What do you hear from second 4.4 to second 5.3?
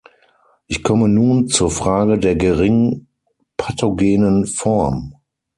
Form.